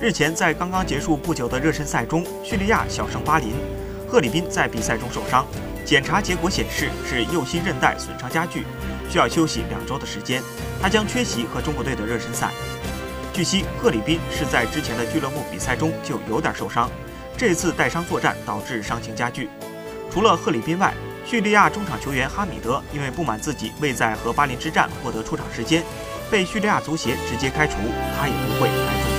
[0.00, 3.52] 日前在刚刚结束不久的热身赛中叙利亚小胜巴林
[4.08, 5.46] 赫里宾在比赛中受伤。
[5.84, 8.64] 检查结果显示是右膝韧带损伤加剧
[9.10, 10.42] 需要休息两周的时间。
[10.80, 12.48] 他将缺席和中国队的热身赛。
[13.34, 16.90] 据悉赫里宾是在之前的俱乐部比赛中就有点受伤
[17.36, 19.50] 这次带伤作战导致伤情加剧。
[20.10, 20.94] 除了赫里宾外
[21.26, 25.84] 叙利亚中场球员哈米德因为不满自己未在和巴林之战获得出场时间
[26.30, 27.74] 被叙利亚足协直接开除
[28.18, 29.09] 他也不会来做